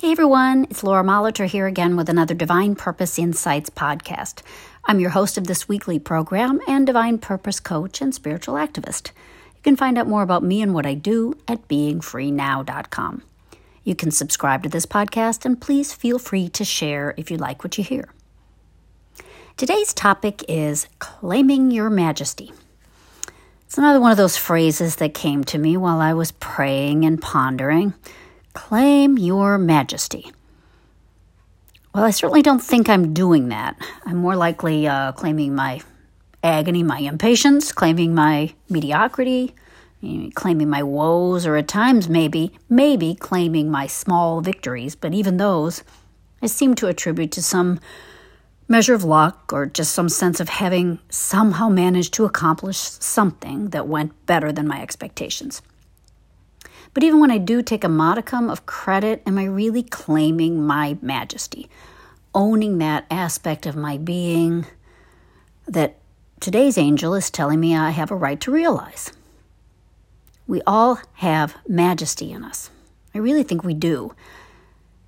Hey 0.00 0.12
everyone, 0.12 0.64
it's 0.70 0.82
Laura 0.82 1.04
Molitor 1.04 1.44
here 1.44 1.66
again 1.66 1.94
with 1.94 2.08
another 2.08 2.32
Divine 2.32 2.74
Purpose 2.74 3.18
Insights 3.18 3.68
podcast. 3.68 4.40
I'm 4.86 4.98
your 4.98 5.10
host 5.10 5.36
of 5.36 5.46
this 5.46 5.68
weekly 5.68 5.98
program 5.98 6.58
and 6.66 6.86
Divine 6.86 7.18
Purpose 7.18 7.60
coach 7.60 8.00
and 8.00 8.14
spiritual 8.14 8.54
activist. 8.54 9.08
You 9.56 9.60
can 9.62 9.76
find 9.76 9.98
out 9.98 10.06
more 10.06 10.22
about 10.22 10.42
me 10.42 10.62
and 10.62 10.72
what 10.72 10.86
I 10.86 10.94
do 10.94 11.36
at 11.46 11.68
beingfreenow.com. 11.68 13.22
You 13.84 13.94
can 13.94 14.10
subscribe 14.10 14.62
to 14.62 14.70
this 14.70 14.86
podcast 14.86 15.44
and 15.44 15.60
please 15.60 15.92
feel 15.92 16.18
free 16.18 16.48
to 16.48 16.64
share 16.64 17.12
if 17.18 17.30
you 17.30 17.36
like 17.36 17.62
what 17.62 17.76
you 17.76 17.84
hear. 17.84 18.08
Today's 19.58 19.92
topic 19.92 20.42
is 20.48 20.88
claiming 20.98 21.70
your 21.70 21.90
majesty. 21.90 22.54
It's 23.66 23.76
another 23.76 24.00
one 24.00 24.12
of 24.12 24.16
those 24.16 24.38
phrases 24.38 24.96
that 24.96 25.12
came 25.12 25.44
to 25.44 25.58
me 25.58 25.76
while 25.76 26.00
I 26.00 26.14
was 26.14 26.32
praying 26.32 27.04
and 27.04 27.20
pondering. 27.20 27.92
Claim 28.52 29.18
your 29.18 29.58
majesty. 29.58 30.32
Well, 31.94 32.04
I 32.04 32.10
certainly 32.10 32.42
don't 32.42 32.62
think 32.62 32.88
I'm 32.88 33.12
doing 33.12 33.48
that. 33.48 33.76
I'm 34.04 34.16
more 34.16 34.36
likely 34.36 34.86
uh, 34.86 35.12
claiming 35.12 35.54
my 35.54 35.80
agony, 36.42 36.82
my 36.82 36.98
impatience, 36.98 37.72
claiming 37.72 38.14
my 38.14 38.54
mediocrity, 38.68 39.54
claiming 40.34 40.70
my 40.70 40.82
woes, 40.82 41.46
or 41.46 41.56
at 41.56 41.68
times 41.68 42.08
maybe, 42.08 42.52
maybe 42.68 43.14
claiming 43.14 43.70
my 43.70 43.86
small 43.86 44.40
victories, 44.40 44.94
but 44.94 45.14
even 45.14 45.36
those 45.36 45.82
I 46.42 46.46
seem 46.46 46.74
to 46.76 46.86
attribute 46.86 47.32
to 47.32 47.42
some 47.42 47.80
measure 48.66 48.94
of 48.94 49.04
luck 49.04 49.52
or 49.52 49.66
just 49.66 49.92
some 49.92 50.08
sense 50.08 50.40
of 50.40 50.48
having 50.48 51.00
somehow 51.10 51.68
managed 51.68 52.14
to 52.14 52.24
accomplish 52.24 52.78
something 52.78 53.70
that 53.70 53.88
went 53.88 54.26
better 54.26 54.52
than 54.52 54.66
my 54.66 54.80
expectations. 54.80 55.60
But 56.92 57.04
even 57.04 57.20
when 57.20 57.30
I 57.30 57.38
do 57.38 57.62
take 57.62 57.84
a 57.84 57.88
modicum 57.88 58.50
of 58.50 58.66
credit, 58.66 59.22
am 59.26 59.38
I 59.38 59.44
really 59.44 59.82
claiming 59.82 60.66
my 60.66 60.98
majesty? 61.00 61.68
Owning 62.34 62.78
that 62.78 63.06
aspect 63.10 63.66
of 63.66 63.76
my 63.76 63.96
being 63.96 64.66
that 65.66 65.96
today's 66.40 66.76
angel 66.76 67.14
is 67.14 67.30
telling 67.30 67.60
me 67.60 67.76
I 67.76 67.90
have 67.90 68.10
a 68.10 68.16
right 68.16 68.40
to 68.40 68.50
realize. 68.50 69.12
We 70.46 70.62
all 70.66 71.00
have 71.14 71.56
majesty 71.68 72.32
in 72.32 72.42
us. 72.42 72.70
I 73.14 73.18
really 73.18 73.44
think 73.44 73.62
we 73.62 73.74
do. 73.74 74.14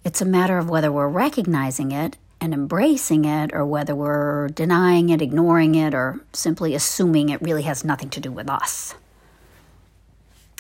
It's 0.05 0.21
a 0.21 0.25
matter 0.27 0.59
of 0.59 0.71
whether 0.71 0.91
we're 0.91 1.09
recognizing 1.09 1.91
it 1.91 2.17
and 2.41 2.53
embracing 2.53 3.25
it, 3.25 3.53
or 3.55 3.65
whether 3.65 3.95
we're 3.95 4.49
denying 4.49 5.11
it, 5.11 5.23
ignoring 5.23 5.77
it, 5.77 5.95
or 5.95 6.21
simply 6.33 6.75
assuming 6.75 7.29
it 7.29 7.41
really 7.41 7.63
has 7.63 7.85
nothing 7.85 8.11
to 8.11 8.21
do 8.21 8.33
with 8.33 8.51
us. 8.51 8.97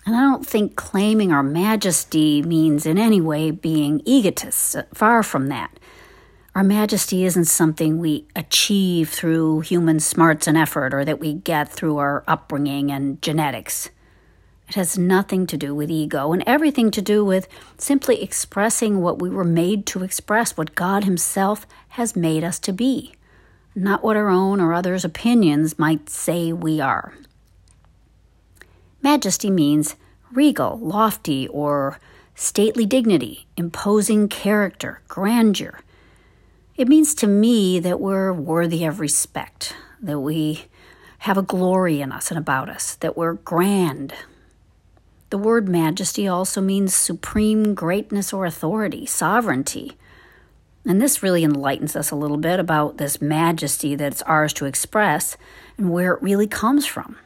And 0.04 0.16
I 0.16 0.20
don't 0.20 0.46
think 0.46 0.74
claiming 0.74 1.32
our 1.32 1.42
majesty 1.42 2.42
means 2.42 2.86
in 2.86 2.98
any 2.98 3.20
way 3.20 3.50
being 3.50 4.02
egotists. 4.04 4.74
Far 4.92 5.22
from 5.22 5.48
that. 5.48 5.78
Our 6.54 6.64
majesty 6.64 7.24
isn't 7.24 7.46
something 7.46 7.98
we 7.98 8.26
achieve 8.36 9.08
through 9.08 9.60
human 9.60 10.00
smarts 10.00 10.46
and 10.46 10.58
effort 10.58 10.92
or 10.92 11.04
that 11.04 11.20
we 11.20 11.32
get 11.32 11.70
through 11.70 11.96
our 11.96 12.24
upbringing 12.26 12.90
and 12.90 13.22
genetics. 13.22 13.88
It 14.68 14.74
has 14.74 14.98
nothing 14.98 15.46
to 15.46 15.56
do 15.56 15.74
with 15.74 15.90
ego 15.90 16.32
and 16.32 16.42
everything 16.46 16.90
to 16.90 17.02
do 17.02 17.24
with 17.24 17.48
simply 17.78 18.22
expressing 18.22 19.00
what 19.00 19.18
we 19.18 19.30
were 19.30 19.44
made 19.44 19.86
to 19.86 20.02
express, 20.02 20.56
what 20.56 20.74
God 20.74 21.04
Himself 21.04 21.66
has 21.90 22.16
made 22.16 22.44
us 22.44 22.58
to 22.60 22.72
be, 22.72 23.14
not 23.74 24.02
what 24.02 24.16
our 24.16 24.28
own 24.28 24.60
or 24.60 24.74
others' 24.74 25.04
opinions 25.04 25.78
might 25.78 26.10
say 26.10 26.52
we 26.52 26.80
are. 26.80 27.14
Majesty 29.02 29.50
means 29.50 29.96
regal, 30.32 30.78
lofty, 30.78 31.48
or 31.48 31.98
stately 32.36 32.86
dignity, 32.86 33.46
imposing 33.56 34.28
character, 34.28 35.02
grandeur. 35.08 35.80
It 36.76 36.88
means 36.88 37.14
to 37.16 37.26
me 37.26 37.80
that 37.80 38.00
we're 38.00 38.32
worthy 38.32 38.84
of 38.84 39.00
respect, 39.00 39.74
that 40.00 40.20
we 40.20 40.66
have 41.18 41.36
a 41.36 41.42
glory 41.42 42.00
in 42.00 42.12
us 42.12 42.30
and 42.30 42.38
about 42.38 42.68
us, 42.68 42.94
that 42.96 43.16
we're 43.16 43.34
grand. 43.34 44.14
The 45.30 45.38
word 45.38 45.68
majesty 45.68 46.28
also 46.28 46.60
means 46.60 46.94
supreme 46.94 47.74
greatness 47.74 48.32
or 48.32 48.46
authority, 48.46 49.04
sovereignty. 49.06 49.92
And 50.84 51.00
this 51.00 51.22
really 51.22 51.44
enlightens 51.44 51.94
us 51.96 52.10
a 52.10 52.16
little 52.16 52.36
bit 52.36 52.58
about 52.58 52.98
this 52.98 53.20
majesty 53.20 53.94
that's 53.94 54.22
ours 54.22 54.52
to 54.54 54.66
express 54.66 55.36
and 55.76 55.90
where 55.90 56.14
it 56.14 56.22
really 56.22 56.46
comes 56.46 56.86
from 56.86 57.16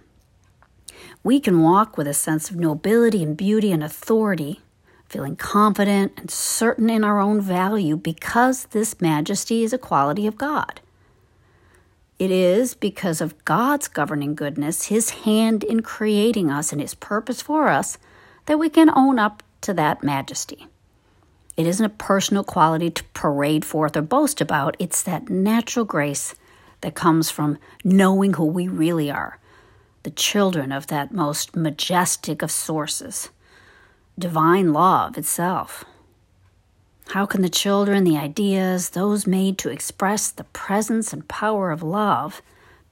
we 1.27 1.41
can 1.41 1.61
walk 1.61 1.99
with 1.99 2.07
a 2.07 2.15
sense 2.15 2.51
of 2.51 2.57
nobility 2.57 3.21
and 3.21 3.37
beauty 3.37 3.73
and 3.73 3.83
authority, 3.83 4.61
feeling 5.09 5.35
confident 5.35 6.13
and 6.17 6.31
certain 6.31 6.89
in 6.89 7.03
our 7.03 7.19
own 7.19 7.41
value 7.41 7.97
because 7.97 8.67
this 8.67 9.01
majesty 9.01 9.65
is 9.65 9.73
a 9.73 9.79
quality 9.79 10.29
of 10.29 10.39
God. 10.39 10.81
It 12.21 12.31
is 12.31 12.75
because 12.75 13.21
of 13.21 13.45
God's 13.45 13.89
governing 13.89 14.37
goodness, 14.37 14.85
His 14.85 15.11
hand 15.11 15.65
in 15.65 15.81
creating 15.81 16.49
us, 16.49 16.71
and 16.71 16.81
His 16.81 16.95
purpose 16.95 17.43
for 17.43 17.71
us, 17.71 17.99
that 18.45 18.61
we 18.61 18.69
can 18.69 18.97
own 18.97 19.19
up 19.19 19.43
to 19.63 19.75
that 19.75 20.05
majesty. 20.05 20.69
It 21.57 21.67
isn't 21.67 21.85
a 21.85 21.89
personal 21.89 22.45
quality 22.45 22.89
to 22.91 23.05
parade 23.15 23.65
forth 23.65 23.97
or 23.97 24.03
boast 24.03 24.41
about, 24.41 24.77
it's 24.79 25.03
that 25.03 25.29
natural 25.29 25.87
grace 25.87 26.37
that 26.83 26.95
comes 26.95 27.31
from 27.31 27.59
knowing 27.83 28.35
who 28.35 28.45
we 28.45 28.69
really 28.69 29.11
are 29.11 29.41
the 30.07 30.11
children 30.13 30.71
of 30.71 30.87
that 30.87 31.11
most 31.11 31.57
majestic 31.57 32.41
of 32.41 32.49
sources, 32.49 33.29
divine 34.17 34.73
love 34.73 35.19
itself. 35.19 35.85
How 37.09 37.27
can 37.27 37.43
the 37.43 37.49
children, 37.49 38.05
the 38.05 38.17
ideas, 38.17 38.91
those 38.91 39.27
made 39.27 39.59
to 39.59 39.69
express 39.69 40.31
the 40.31 40.45
presence 40.45 41.13
and 41.13 41.27
power 41.27 41.73
of 41.73 41.83
love, 41.83 42.41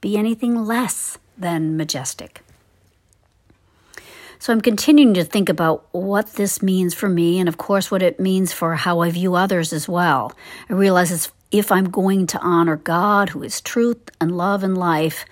be 0.01 0.17
anything 0.17 0.65
less 0.65 1.17
than 1.37 1.77
majestic? 1.77 2.41
So 4.37 4.51
I'm 4.51 4.59
continuing 4.59 5.13
to 5.13 5.23
think 5.23 5.47
about 5.47 5.87
what 5.93 6.33
this 6.33 6.61
means 6.61 6.93
for 6.93 7.07
me 7.07 7.39
and, 7.39 7.47
of 7.47 7.57
course, 7.57 7.89
what 7.89 8.03
it 8.03 8.19
means 8.19 8.51
for 8.51 8.75
how 8.75 8.99
I 8.99 9.09
view 9.09 9.35
others 9.35 9.71
as 9.71 9.87
well. 9.87 10.33
I 10.69 10.73
realize 10.73 11.31
if 11.49 11.71
I'm 11.71 11.89
going 11.89 12.27
to 12.27 12.41
honor 12.41 12.75
God, 12.75 13.29
who 13.29 13.41
is 13.41 13.61
truth 13.61 14.09
and 14.19 14.35
love 14.35 14.65
and 14.65 14.77
life, 14.77 15.23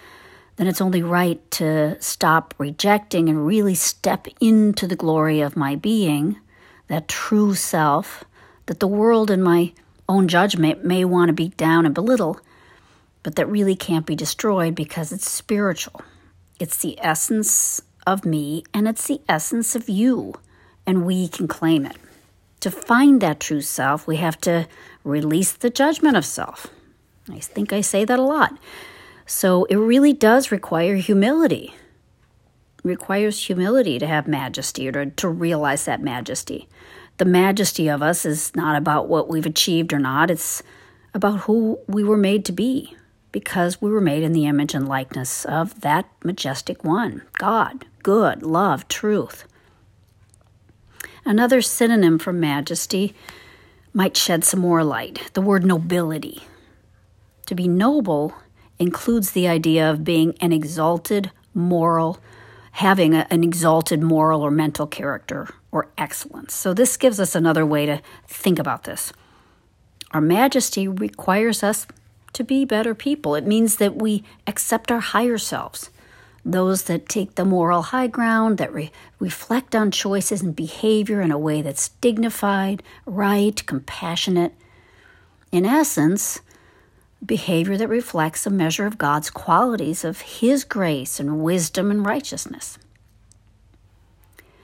then 0.56 0.68
it's 0.68 0.82
only 0.82 1.02
right 1.02 1.40
to 1.52 2.00
stop 2.02 2.54
rejecting 2.58 3.30
and 3.30 3.46
really 3.46 3.76
step 3.76 4.28
into 4.40 4.88
the 4.88 4.96
glory 4.96 5.42
of 5.42 5.56
my 5.56 5.76
being, 5.76 6.40
that 6.88 7.08
true 7.08 7.56
self, 7.56 8.24
that 8.68 8.80
the 8.80 8.88
world 8.88 9.32
and 9.32 9.44
my 9.44 9.74
own 10.08 10.28
judgment 10.28 10.84
may 10.84 11.04
want 11.04 11.30
to 11.30 11.34
beat 11.34 11.58
down 11.58 11.86
and 11.86 11.96
belittle, 11.96 12.40
but 13.24 13.36
that 13.36 13.48
really 13.48 13.76
can't 13.76 14.06
be 14.06 14.16
destroyed 14.16 14.76
because 14.76 15.12
it's 15.12 15.30
spiritual. 15.30 16.02
It's 16.60 16.78
the 16.78 17.00
essence 17.02 17.82
of 18.06 18.26
me 18.26 18.64
and 18.74 18.88
it's 18.88 19.08
the 19.08 19.22
essence 19.28 19.76
of 19.76 19.90
you, 19.90 20.36
and 20.86 21.06
we 21.06 21.28
can 21.28 21.48
claim 21.48 21.86
it. 21.86 21.96
To 22.60 22.72
find 22.72 23.22
that 23.22 23.40
true 23.40 23.62
self, 23.62 24.08
we 24.08 24.18
have 24.18 24.40
to 24.42 24.68
release 25.04 25.52
the 25.52 25.70
judgment 25.70 26.16
of 26.16 26.26
self. 26.26 26.68
I 27.30 27.40
think 27.40 27.74
I 27.74 27.82
say 27.82 28.06
that 28.06 28.20
a 28.20 28.24
lot. 28.24 28.58
So 29.26 29.66
it 29.66 29.76
really 29.76 30.14
does 30.14 30.52
require 30.52 30.96
humility. 30.96 31.74
It 32.80 32.88
requires 32.88 33.46
humility 33.46 34.00
to 34.00 34.08
have 34.08 34.28
majesty 34.28 34.88
or 34.88 34.92
to, 34.92 35.06
to 35.08 35.30
realize 35.30 35.86
that 35.86 36.02
majesty. 36.02 36.68
The 37.18 37.26
majesty 37.26 37.88
of 37.88 38.02
us 38.02 38.26
is 38.26 38.56
not 38.56 38.76
about 38.76 39.08
what 39.08 39.30
we've 39.30 39.46
achieved 39.46 39.94
or 39.94 40.00
not, 40.00 40.32
it's 40.32 40.64
about 41.14 41.42
who 41.42 41.80
we 41.88 42.04
were 42.04 42.18
made 42.18 42.44
to 42.46 42.52
be 42.52 42.96
because 43.32 43.82
we 43.82 43.92
were 43.92 44.02
made 44.02 44.24
in 44.24 44.34
the 44.34 44.46
image 44.46 44.74
and 44.74 44.88
likeness 44.88 45.46
of 45.46 45.82
that 45.82 46.08
majestic 46.24 46.84
one 46.84 47.22
God, 47.38 47.86
good, 48.02 48.44
love, 48.44 48.88
truth. 48.88 49.46
Another 51.26 51.62
synonym 51.62 52.20
for 52.20 52.34
majesty 52.34 53.14
might 53.94 54.18
shed 54.18 54.44
some 54.44 54.60
more 54.60 54.84
light 54.84 55.32
the 55.34 55.42
word 55.42 55.66
nobility. 55.66 56.44
To 57.48 57.56
be 57.56 57.68
noble 57.68 58.34
includes 58.80 59.32
the 59.32 59.48
idea 59.48 59.90
of 59.90 60.04
being 60.04 60.36
an 60.42 60.52
exalted 60.52 61.32
moral, 61.54 62.20
having 62.74 63.14
a, 63.14 63.28
an 63.30 63.44
exalted 63.44 64.02
moral 64.02 64.42
or 64.42 64.52
mental 64.52 64.88
character 64.88 65.48
or 65.72 65.90
excellence. 65.98 66.54
So, 66.54 66.74
this 66.74 66.98
gives 66.98 67.20
us 67.20 67.36
another 67.36 67.66
way 67.66 67.86
to 67.86 68.02
think 68.28 68.60
about 68.60 68.84
this. 68.84 69.14
Our 70.12 70.22
majesty 70.22 70.88
requires 70.88 71.64
us 71.64 71.88
to 72.34 72.44
be 72.44 72.66
better 72.66 72.94
people. 72.94 73.36
It 73.36 73.46
means 73.46 73.78
that 73.78 73.96
we 73.96 74.24
accept 74.46 74.92
our 74.92 75.00
higher 75.00 75.38
selves, 75.38 75.90
those 76.46 76.84
that 76.84 77.08
take 77.08 77.36
the 77.36 77.46
moral 77.46 77.84
high 77.84 78.08
ground, 78.08 78.58
that 78.58 78.74
re- 78.74 78.92
reflect 79.20 79.76
on 79.76 79.92
choices 79.92 80.42
and 80.42 80.56
behavior 80.56 81.22
in 81.22 81.32
a 81.32 81.38
way 81.38 81.62
that's 81.62 81.90
dignified, 81.90 82.84
right, 83.06 83.66
compassionate. 83.66 84.54
In 85.52 85.66
essence, 85.66 86.42
behavior 87.26 87.78
that 87.78 87.88
reflects 87.88 88.46
a 88.46 88.50
measure 88.50 88.86
of 88.86 88.98
God's 88.98 89.30
qualities 89.30 90.04
of 90.04 90.22
His 90.22 90.64
grace 90.64 91.20
and 91.20 91.44
wisdom 91.44 91.92
and 91.92 92.06
righteousness. 92.06 92.78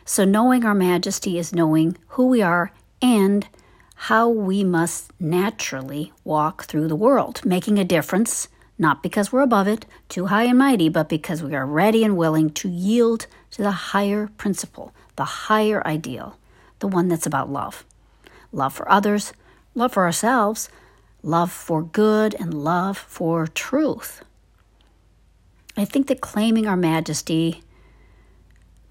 So, 0.06 0.26
knowing 0.26 0.66
our 0.66 0.74
majesty 0.74 1.38
is 1.38 1.54
knowing 1.54 1.98
who 2.10 2.28
we 2.28 2.42
are 2.42 2.72
and 3.02 3.48
how 3.96 4.30
we 4.30 4.64
must 4.64 5.12
naturally 5.20 6.12
walk 6.24 6.64
through 6.64 6.88
the 6.88 6.96
world, 6.96 7.46
making 7.46 7.78
a 7.78 7.84
difference, 7.84 8.48
not 8.78 9.04
because 9.04 9.32
we're 9.32 9.42
above 9.42 9.68
it, 9.68 9.86
too 10.08 10.28
high 10.28 10.44
and 10.44 10.58
mighty, 10.58 10.90
but 10.90 11.10
because 11.10 11.44
we 11.44 11.54
are 11.54 11.66
ready 11.66 12.04
and 12.04 12.18
willing 12.18 12.50
to 12.50 12.70
yield 12.70 13.28
to 13.52 13.62
the 13.62 13.72
higher 13.72 14.30
principle, 14.38 14.94
the 15.16 15.26
higher 15.26 15.86
ideal, 15.86 16.38
the 16.80 16.88
one 16.88 17.10
that's 17.10 17.26
about 17.26 17.52
love. 17.52 17.86
Love 18.52 18.74
for 18.74 18.90
others, 18.90 19.34
love 19.76 19.92
for 19.92 20.06
ourselves, 20.06 20.70
love 21.22 21.52
for 21.52 21.84
good, 21.84 22.34
and 22.36 22.54
love 22.54 22.98
for 22.98 23.48
truth. 23.48 24.24
I 25.76 25.86
think 25.86 26.08
that 26.08 26.22
claiming 26.22 26.68
our 26.68 26.78
majesty 26.78 27.64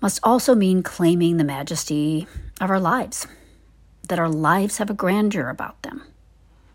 must 0.00 0.20
also 0.22 0.54
mean 0.54 0.82
claiming 0.82 1.36
the 1.36 1.44
majesty 1.44 2.26
of 2.60 2.70
our 2.70 2.80
lives 2.80 3.26
that 4.08 4.18
our 4.18 4.28
lives 4.28 4.78
have 4.78 4.90
a 4.90 4.94
grandeur 4.94 5.48
about 5.48 5.80
them, 5.82 6.02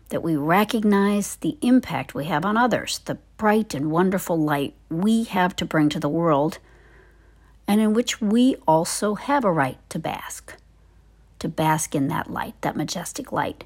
that 0.08 0.22
we 0.22 0.36
recognize 0.36 1.36
the 1.36 1.58
impact 1.60 2.14
we 2.14 2.24
have 2.26 2.44
on 2.44 2.56
others, 2.56 3.00
the 3.04 3.18
bright 3.36 3.74
and 3.74 3.90
wonderful 3.90 4.38
light 4.38 4.74
we 4.88 5.24
have 5.24 5.54
to 5.56 5.64
bring 5.64 5.88
to 5.88 6.00
the 6.00 6.08
world, 6.08 6.58
and 7.66 7.80
in 7.80 7.92
which 7.92 8.20
we 8.20 8.56
also 8.66 9.16
have 9.16 9.44
a 9.44 9.52
right 9.52 9.78
to 9.90 9.98
bask, 9.98 10.54
to 11.38 11.48
bask 11.48 11.94
in 11.94 12.08
that 12.08 12.30
light, 12.30 12.54
that 12.62 12.76
majestic 12.76 13.32
light. 13.32 13.64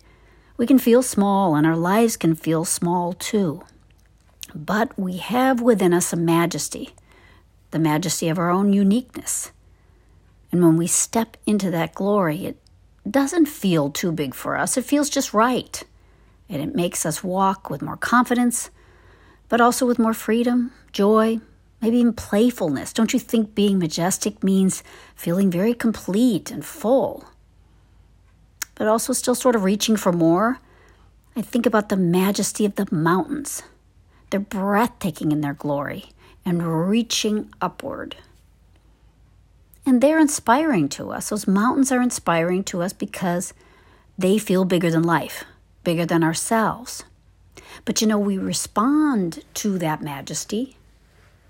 We 0.59 0.67
can 0.67 0.81
feel 0.81 1.03
small, 1.03 1.55
and 1.55 1.65
our 1.65 1.77
lives 1.77 2.17
can 2.17 2.35
feel 2.35 2.65
small 2.65 3.13
too. 3.13 3.63
But 4.55 4.99
we 4.99 5.19
have 5.19 5.61
within 5.61 5.95
us 5.95 6.13
a 6.13 6.17
majesty, 6.17 6.91
the 7.71 7.79
majesty 7.79 8.29
of 8.29 8.39
our 8.39 8.51
own 8.51 8.73
uniqueness. 8.73 9.53
And 10.51 10.61
when 10.63 10.77
we 10.77 10.89
step 10.89 11.37
into 11.47 11.71
that 11.71 11.95
glory, 11.95 12.45
it 12.45 12.61
doesn't 13.09 13.47
feel 13.47 13.91
too 13.91 14.11
big 14.11 14.35
for 14.35 14.57
us. 14.57 14.77
It 14.77 14.85
feels 14.85 15.09
just 15.09 15.33
right. 15.33 15.81
And 16.49 16.61
it 16.61 16.75
makes 16.75 17.07
us 17.07 17.23
walk 17.23 17.71
with 17.71 17.81
more 17.81 17.97
confidence, 17.97 18.71
but 19.49 19.61
also 19.61 19.87
with 19.87 20.01
more 20.01 20.15
freedom, 20.15 20.73
joy, 20.91 21.39
maybe 21.81 21.99
even 21.99 22.15
playfulness. 22.15 22.93
Don't 22.93 23.13
you 23.13 23.21
think 23.21 23.55
being 23.55 23.79
majestic 23.79 24.43
means 24.43 24.83
feeling 25.15 25.53
very 25.53 25.75
complete 25.75 26.51
and 26.51 26.65
full? 26.65 27.25
But 28.79 28.87
also 28.87 29.13
still 29.13 29.35
sort 29.35 29.57
of 29.57 29.65
reaching 29.65 29.97
for 29.97 30.13
more? 30.13 30.61
I 31.37 31.43
think 31.43 31.67
about 31.67 31.89
the 31.89 31.97
majesty 31.97 32.65
of 32.65 32.77
the 32.77 32.87
mountains. 32.95 33.63
They're 34.31 34.41
breathtaking 34.41 35.33
in 35.33 35.41
their 35.41 35.55
glory 35.55 36.13
and 36.45 36.89
reaching 36.89 37.53
upward. 37.61 38.17
And 39.85 40.01
they're 40.01 40.21
inspiring 40.21 40.89
to 40.91 41.11
us. 41.11 41.29
Those 41.29 41.47
mountains 41.47 41.91
are 41.91 42.01
inspiring 42.01 42.63
to 42.65 42.83
us 42.83 42.93
because 42.93 43.53
they 44.17 44.39
feel 44.39 44.65
bigger 44.65 44.91
than 44.91 45.03
life, 45.03 45.45
bigger 45.83 46.07
than 46.07 46.23
ourselves. 46.23 47.05
But 47.85 48.01
you 48.01 48.07
know, 48.07 48.19
we 48.19 48.39
respond 48.39 49.45
to 49.55 49.77
that 49.79 50.03
majesty 50.03 50.77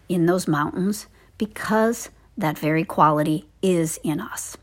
in 0.08 0.26
those 0.26 0.48
mountains 0.48 1.06
because 1.36 2.10
that 2.36 2.56
very 2.56 2.84
quality 2.84 3.46
is 3.60 3.98
in 4.02 4.20
us. 4.20 4.56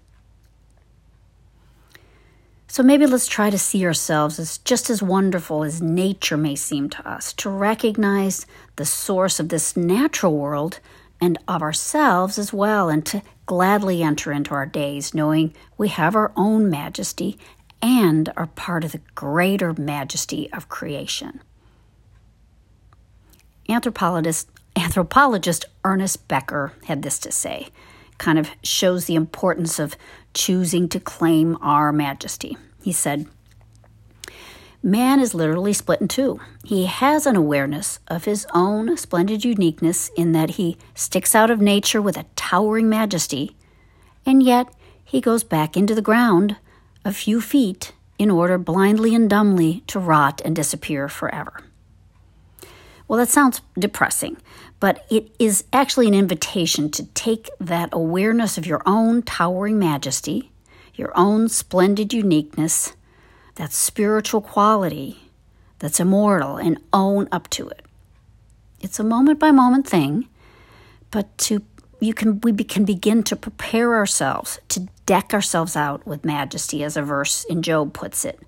So 2.76 2.84
maybe 2.84 3.06
let's 3.06 3.28
try 3.28 3.50
to 3.52 3.58
see 3.58 3.86
ourselves 3.86 4.38
as 4.38 4.58
just 4.58 4.90
as 4.90 5.02
wonderful 5.02 5.64
as 5.64 5.82
nature 5.82 6.36
may 6.36 6.58
seem 6.58 6.90
to 6.90 7.10
us, 7.10 7.32
to 7.36 7.50
recognize 7.50 8.46
the 8.76 8.84
source 8.84 9.40
of 9.40 9.48
this 9.48 9.78
natural 9.78 10.36
world 10.36 10.82
and 11.22 11.38
of 11.48 11.62
ourselves 11.62 12.38
as 12.38 12.52
well, 12.52 12.90
and 12.90 13.06
to 13.06 13.22
gladly 13.46 14.04
enter 14.04 14.34
into 14.34 14.54
our 14.54 14.66
days 14.66 15.14
knowing 15.14 15.54
we 15.78 15.88
have 15.88 16.18
our 16.18 16.34
own 16.36 16.70
majesty 16.70 17.40
and 17.82 18.34
are 18.36 18.48
part 18.48 18.84
of 18.84 18.92
the 18.92 19.00
greater 19.16 19.72
majesty 19.72 20.52
of 20.52 20.68
creation. 20.68 21.40
Anthropologist, 23.70 24.50
anthropologist 24.76 25.64
Ernest 25.86 26.28
Becker 26.28 26.74
had 26.88 27.04
this 27.04 27.20
to 27.20 27.32
say, 27.32 27.70
kind 28.18 28.40
of 28.40 28.50
shows 28.64 29.06
the 29.06 29.16
importance 29.16 29.80
of 29.80 29.98
choosing 30.34 30.90
to 30.90 31.00
claim 31.00 31.58
our 31.62 31.92
majesty. 31.92 32.58
He 32.82 32.92
said, 32.92 33.28
Man 34.82 35.20
is 35.20 35.34
literally 35.34 35.74
split 35.74 36.00
in 36.00 36.08
two. 36.08 36.40
He 36.64 36.86
has 36.86 37.26
an 37.26 37.36
awareness 37.36 38.00
of 38.08 38.26
his 38.26 38.46
own 38.54 38.96
splendid 38.98 39.44
uniqueness 39.44 40.12
in 40.16 40.32
that 40.34 40.52
he 40.52 40.78
sticks 40.94 41.34
out 41.34 41.50
of 41.50 41.60
nature 41.60 42.02
with 42.02 42.18
a 42.18 42.28
towering 42.36 42.88
majesty, 42.88 43.56
and 44.28 44.44
yet 44.44 44.72
he 45.04 45.22
goes 45.22 45.44
back 45.44 45.76
into 45.76 45.96
the 45.96 46.04
ground 46.04 46.58
a 47.04 47.12
few 47.12 47.42
feet 47.42 47.94
in 48.20 48.30
order 48.30 48.58
blindly 48.58 49.16
and 49.16 49.30
dumbly 49.30 49.82
to 49.88 50.00
rot 50.00 50.42
and 50.46 50.56
disappear 50.56 51.10
forever. 51.10 51.62
Well, 53.08 53.20
that 53.20 53.30
sounds 53.30 53.62
depressing, 53.78 54.38
but 54.80 55.06
it 55.10 55.34
is 55.40 55.64
actually 55.74 56.08
an 56.08 56.14
invitation 56.14 56.90
to 56.92 57.06
take 57.08 57.50
that 57.60 57.90
awareness 57.92 58.58
of 58.58 58.68
your 58.68 58.82
own 58.86 59.22
towering 59.22 59.80
majesty, 59.80 60.52
your 60.96 61.12
own 61.18 61.50
splendid 61.50 62.14
uniqueness, 62.14 62.94
that 63.56 63.72
spiritual 63.72 64.42
quality 64.42 65.18
that's 65.80 66.00
immortal 66.00 66.58
and 66.58 66.80
own 66.94 67.28
up 67.32 67.50
to 67.50 67.68
it. 67.70 67.86
It's 68.82 69.00
a 69.00 69.04
moment 69.04 69.40
by 69.40 69.52
moment 69.52 69.88
thing, 69.88 70.28
but 71.12 71.38
to 71.40 71.64
you 72.00 72.14
can 72.14 72.42
we 72.42 72.52
can 72.54 72.86
begin 72.86 73.24
to 73.24 73.36
prepare 73.36 73.96
ourselves 73.96 74.60
to 74.70 74.88
deck 75.06 75.34
ourselves 75.34 75.76
out 75.76 76.06
with 76.06 76.26
majesty 76.26 76.84
as 76.84 76.98
a 76.98 77.02
verse 77.02 77.46
in 77.46 77.62
Job 77.62 77.94
puts 77.94 78.26
it. 78.26 78.40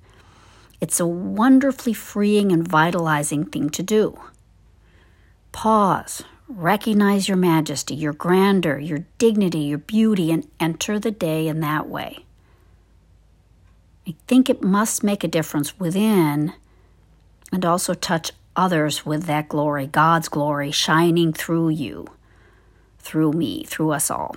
It's 0.79 0.99
a 0.99 1.07
wonderfully 1.07 1.93
freeing 1.93 2.51
and 2.51 2.67
vitalizing 2.67 3.45
thing 3.45 3.69
to 3.71 3.83
do. 3.83 4.19
Pause, 5.57 6.23
recognize 6.47 7.27
your 7.27 7.35
majesty, 7.35 7.95
your 7.95 8.13
grandeur, 8.13 8.77
your 8.77 9.05
dignity, 9.17 9.61
your 9.61 9.79
beauty, 9.79 10.31
and 10.31 10.47
enter 10.59 10.99
the 10.99 11.09
day 11.09 11.47
in 11.47 11.61
that 11.61 11.89
way. 11.89 12.19
I 14.07 14.13
think 14.27 14.51
it 14.51 14.61
must 14.61 15.03
make 15.03 15.23
a 15.23 15.27
difference 15.27 15.79
within 15.79 16.53
and 17.51 17.65
also 17.65 17.95
touch 17.95 18.33
others 18.55 19.03
with 19.03 19.23
that 19.23 19.49
glory, 19.49 19.87
God's 19.87 20.29
glory 20.29 20.69
shining 20.69 21.33
through 21.33 21.69
you, 21.69 22.05
through 22.99 23.31
me, 23.31 23.63
through 23.63 23.93
us 23.93 24.11
all. 24.11 24.35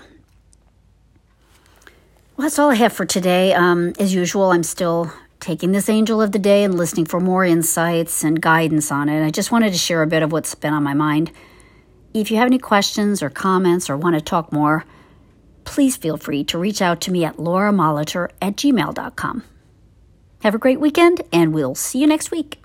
Well, 2.35 2.47
that's 2.47 2.59
all 2.59 2.71
I 2.71 2.77
have 2.77 2.95
for 2.95 3.05
today. 3.05 3.53
Um, 3.53 3.93
as 3.99 4.15
usual, 4.15 4.53
I'm 4.53 4.63
still 4.63 5.13
taking 5.41 5.73
this 5.73 5.89
angel 5.89 6.21
of 6.23 6.33
the 6.33 6.39
day 6.39 6.63
and 6.63 6.77
listening 6.77 7.07
for 7.07 7.19
more 7.19 7.45
insights 7.45 8.23
and 8.23 8.41
guidance 8.41 8.93
on 8.93 9.09
it. 9.09 9.25
I 9.25 9.31
just 9.31 9.51
wanted 9.51 9.73
to 9.73 9.79
share 9.79 10.03
a 10.03 10.07
bit 10.07 10.23
of 10.23 10.33
what's 10.33 10.55
been 10.55 10.75
on 10.75 10.83
my 10.83 10.95
mind. 10.95 11.33
If 12.13 12.31
you 12.31 12.37
have 12.37 12.47
any 12.47 12.59
questions 12.59 13.23
or 13.23 13.31
comments 13.31 13.89
or 13.89 13.97
want 13.97 14.15
to 14.17 14.21
talk 14.21 14.53
more, 14.53 14.85
please 15.65 15.97
feel 15.97 16.17
free 16.17 16.45
to 16.45 16.59
reach 16.59 16.83
out 16.83 17.01
to 17.03 17.11
me 17.11 17.25
at 17.25 17.37
lauramolitor 17.37 18.31
at 18.43 18.57
gmail.com. 18.57 19.45
Have 20.43 20.55
a 20.55 20.59
great 20.59 20.81
weekend, 20.81 21.23
and 21.33 21.53
we'll 21.53 21.75
see 21.75 22.01
you 22.01 22.07
next 22.07 22.31
week. 22.31 22.61